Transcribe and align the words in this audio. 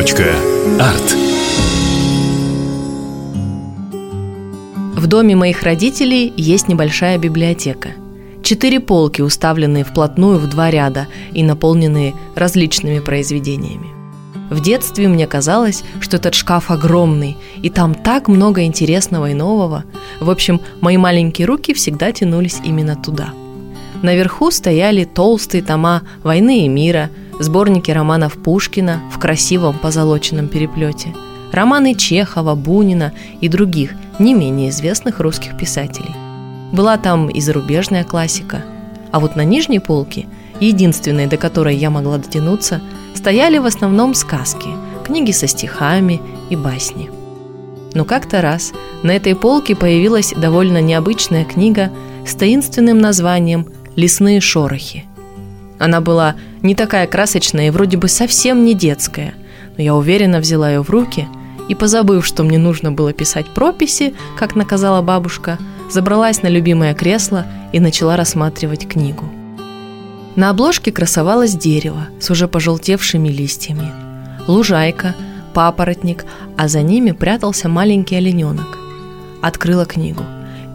Арт. 0.00 1.14
В 4.96 5.06
доме 5.06 5.36
моих 5.36 5.62
родителей 5.62 6.32
есть 6.38 6.68
небольшая 6.68 7.18
библиотека. 7.18 7.90
Четыре 8.42 8.80
полки, 8.80 9.20
уставленные 9.20 9.84
вплотную 9.84 10.38
в 10.38 10.48
два 10.48 10.70
ряда 10.70 11.06
и 11.32 11.42
наполненные 11.42 12.14
различными 12.34 13.00
произведениями. 13.00 13.88
В 14.48 14.62
детстве 14.62 15.06
мне 15.06 15.26
казалось, 15.26 15.84
что 16.00 16.16
этот 16.16 16.34
шкаф 16.34 16.70
огромный, 16.70 17.36
и 17.60 17.68
там 17.68 17.94
так 17.94 18.26
много 18.26 18.64
интересного 18.64 19.32
и 19.32 19.34
нового. 19.34 19.84
В 20.18 20.30
общем, 20.30 20.62
мои 20.80 20.96
маленькие 20.96 21.46
руки 21.46 21.74
всегда 21.74 22.10
тянулись 22.10 22.56
именно 22.64 22.96
туда. 22.96 23.34
Наверху 24.02 24.50
стояли 24.50 25.04
толстые 25.04 25.62
тома 25.62 26.02
«Войны 26.22 26.64
и 26.64 26.68
мира», 26.68 27.10
сборники 27.38 27.90
романов 27.90 28.34
Пушкина 28.34 29.02
в 29.12 29.18
красивом 29.18 29.78
позолоченном 29.78 30.48
переплете, 30.48 31.14
романы 31.52 31.94
Чехова, 31.94 32.54
Бунина 32.54 33.12
и 33.40 33.48
других 33.48 33.92
не 34.18 34.34
менее 34.34 34.70
известных 34.70 35.20
русских 35.20 35.56
писателей. 35.56 36.14
Была 36.72 36.96
там 36.98 37.28
и 37.28 37.40
зарубежная 37.40 38.04
классика. 38.04 38.62
А 39.10 39.20
вот 39.20 39.36
на 39.36 39.44
нижней 39.44 39.80
полке, 39.80 40.26
единственной, 40.60 41.26
до 41.26 41.36
которой 41.36 41.76
я 41.76 41.90
могла 41.90 42.18
дотянуться, 42.18 42.80
стояли 43.14 43.58
в 43.58 43.66
основном 43.66 44.14
сказки, 44.14 44.68
книги 45.04 45.32
со 45.32 45.46
стихами 45.46 46.20
и 46.48 46.56
басни. 46.56 47.10
Но 47.94 48.04
как-то 48.04 48.40
раз 48.40 48.72
на 49.02 49.10
этой 49.10 49.34
полке 49.34 49.74
появилась 49.74 50.32
довольно 50.36 50.80
необычная 50.80 51.44
книга 51.44 51.90
с 52.24 52.34
таинственным 52.34 52.98
названием 52.98 53.66
«Лесные 53.96 54.40
шорохи». 54.40 55.04
Она 55.78 56.00
была 56.00 56.36
не 56.62 56.74
такая 56.74 57.06
красочная 57.06 57.68
и 57.68 57.70
вроде 57.70 57.96
бы 57.96 58.08
совсем 58.08 58.64
не 58.64 58.74
детская, 58.74 59.34
но 59.76 59.82
я 59.82 59.94
уверенно 59.94 60.40
взяла 60.40 60.70
ее 60.70 60.82
в 60.82 60.90
руки 60.90 61.26
и, 61.68 61.74
позабыв, 61.74 62.26
что 62.26 62.42
мне 62.42 62.58
нужно 62.58 62.92
было 62.92 63.12
писать 63.12 63.46
прописи, 63.46 64.14
как 64.36 64.56
наказала 64.56 65.00
бабушка, 65.00 65.58
забралась 65.90 66.42
на 66.42 66.48
любимое 66.48 66.94
кресло 66.94 67.46
и 67.72 67.80
начала 67.80 68.16
рассматривать 68.16 68.86
книгу. 68.86 69.24
На 70.36 70.50
обложке 70.50 70.92
красовалось 70.92 71.54
дерево 71.54 72.08
с 72.20 72.30
уже 72.30 72.46
пожелтевшими 72.46 73.28
листьями, 73.28 73.90
лужайка, 74.46 75.14
папоротник, 75.54 76.24
а 76.56 76.68
за 76.68 76.82
ними 76.82 77.12
прятался 77.12 77.68
маленький 77.68 78.16
олененок. 78.16 78.78
Открыла 79.42 79.86
книгу, 79.86 80.24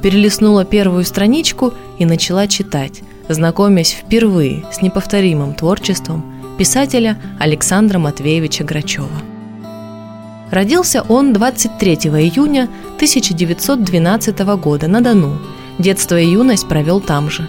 перелистнула 0.06 0.66
первую 0.66 1.04
страничку 1.04 1.74
и 1.98 2.06
начала 2.06 2.48
читать– 2.48 3.02
знакомясь 3.30 3.92
впервые 3.92 4.66
с 4.72 4.82
неповторимым 4.82 5.54
творчеством 5.54 6.24
писателя 6.58 7.18
Александра 7.40 8.00
Матвеевича 8.00 8.64
Грачева. 8.64 9.10
Родился 10.52 11.04
он 11.10 11.34
23 11.34 11.96
июня 11.96 12.70
1912 12.96 14.40
года 14.58 14.88
на 14.88 15.02
Дону. 15.02 15.40
Детство 15.80 16.20
и 16.20 16.30
юность 16.30 16.68
провел 16.68 17.02
там 17.02 17.30
же. 17.30 17.48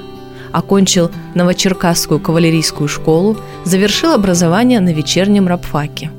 Окончил 0.50 1.10
Новочеркасскую 1.34 2.18
кавалерийскую 2.18 2.88
школу, 2.88 3.36
завершил 3.64 4.12
образование 4.12 4.80
на 4.80 4.92
вечернем 4.92 5.46
рабфаке. 5.46 6.10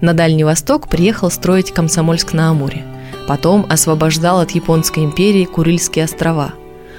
На 0.00 0.12
Дальний 0.12 0.44
Восток 0.44 0.88
приехал 0.88 1.30
строить 1.30 1.72
Комсомольск-на-Амуре. 1.72 2.82
Потом 3.26 3.66
освобождал 3.68 4.40
от 4.40 4.50
Японской 4.52 5.04
империи 5.04 5.44
Курильские 5.44 6.04
острова. 6.04 6.54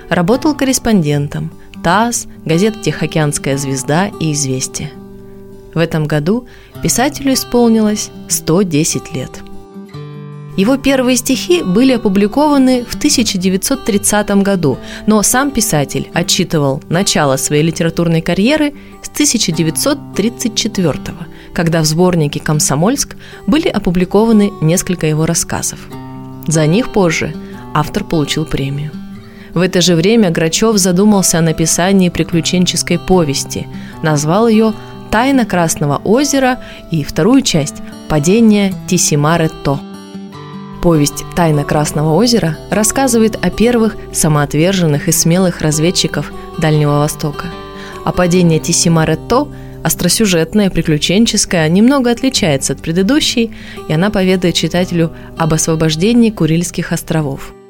Работал 0.10 0.56
корреспондентом– 0.56 1.52
ТАСС, 1.84 2.28
газета 2.46 2.80
«Тихоокеанская 2.80 3.58
звезда» 3.58 4.08
и 4.20 4.34
«Известия». 4.34 4.92
В 5.74 5.80
этом 5.80 6.06
году 6.06 6.48
писателю 6.82 7.34
исполнилось 7.34 8.10
110 8.30 9.14
лет. 9.14 9.30
Его 10.58 10.78
первые 10.78 11.18
стихи 11.18 11.62
были 11.64 11.92
опубликованы 11.94 12.86
в 12.86 12.96
1930 12.96 14.30
году, 14.42 14.78
но 15.06 15.22
сам 15.22 15.52
писатель 15.52 16.10
отчитывал 16.14 16.82
начало 16.88 17.36
своей 17.36 17.64
литературной 17.64 18.22
карьеры 18.22 18.74
с 19.04 19.10
1934 19.10 20.96
когда 21.54 21.82
в 21.82 21.86
сборнике 21.86 22.40
«Комсомольск» 22.42 23.16
были 23.48 23.70
опубликованы 23.70 24.52
несколько 24.62 25.08
его 25.08 25.26
рассказов. 25.26 25.80
За 26.48 26.66
них 26.66 26.92
позже 26.92 27.34
автор 27.74 28.04
получил 28.04 28.46
премию– 28.46 28.92
в 29.56 29.62
это 29.62 29.80
же 29.80 29.96
время 29.96 30.32
Грачев 30.32 30.78
задумался 30.78 31.40
о 31.40 31.42
написании 31.42 32.10
приключенческой 32.10 33.00
повести. 33.00 33.68
Назвал 34.04 34.50
ее 34.50 34.74
«Тайна 35.12 35.46
Красного 35.46 35.96
озера» 36.04 36.60
и 36.92 37.06
вторую 37.06 37.42
часть 37.42 37.76
«Падение 38.10 38.74
Тисимаретто». 38.86 39.80
Повесть 40.84 41.24
«Тайна 41.38 41.64
Красного 41.64 42.16
озера» 42.16 42.58
рассказывает 42.70 43.40
о 43.42 43.50
первых 43.50 43.96
самоотверженных 44.12 45.08
и 45.08 45.14
смелых 45.14 45.62
разведчиков 45.62 46.34
Дальнего 46.60 47.00
Востока. 47.00 47.46
А 48.04 48.12
«Падение 48.12 48.60
Тисимаретто» 48.60 49.48
остросюжетная, 49.86 50.70
приключенческая, 50.70 51.68
немного 51.70 52.12
отличается 52.12 52.74
от 52.74 52.82
предыдущей, 52.82 53.52
и 53.88 53.94
она 53.94 54.10
поведает 54.10 54.56
читателю 54.56 55.12
об 55.38 55.54
освобождении 55.54 56.30
Курильских 56.30 56.92
островов– 56.92 57.54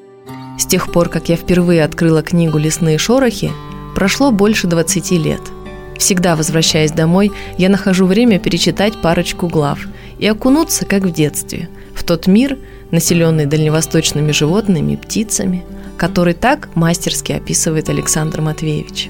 с 0.57 0.65
тех 0.65 0.91
пор, 0.91 1.09
как 1.09 1.29
я 1.29 1.35
впервые 1.35 1.83
открыла 1.83 2.21
книгу 2.21 2.57
«Лесные 2.57 2.97
шорохи», 2.97 3.51
прошло 3.93 4.31
больше 4.31 4.67
20 4.67 5.11
лет. 5.11 5.41
Всегда 5.97 6.35
возвращаясь 6.35 6.91
домой, 6.91 7.31
я 7.57 7.69
нахожу 7.69 8.05
время 8.05 8.39
перечитать 8.39 9.01
парочку 9.01 9.47
глав 9.47 9.79
и 10.17 10.27
окунуться, 10.27 10.85
как 10.85 11.03
в 11.03 11.11
детстве, 11.11 11.69
в 11.93 12.03
тот 12.03 12.27
мир, 12.27 12.57
населенный 12.91 13.45
дальневосточными 13.45 14.31
животными 14.31 14.95
птицами, 14.95 15.63
который 15.97 16.33
так 16.33 16.69
мастерски 16.75 17.33
описывает 17.33 17.89
Александр 17.89 18.41
Матвеевич. 18.41 19.09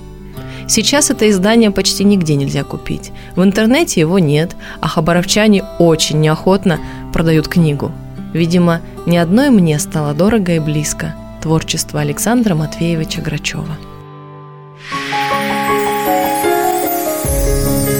Сейчас 0.67 1.11
это 1.11 1.29
издание 1.29 1.71
почти 1.71 2.03
нигде 2.03 2.35
нельзя 2.35 2.63
купить. 2.63 3.11
В 3.35 3.43
интернете 3.43 4.01
его 4.01 4.19
нет, 4.19 4.55
а 4.81 4.87
хабаровчане 4.87 5.63
очень 5.79 6.21
неохотно 6.21 6.79
продают 7.13 7.47
книгу. 7.47 7.91
Видимо, 8.33 8.81
ни 9.05 9.17
одной 9.17 9.49
мне 9.49 9.79
стало 9.79 10.13
дорого 10.13 10.53
и 10.53 10.59
близко– 10.59 11.15
творчество 11.45 12.01
Александра 12.01 12.55
Матвеевича 12.55 13.21
Грачева. 13.21 13.77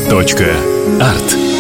Точка. 0.09 0.45
Арт. 0.99 1.54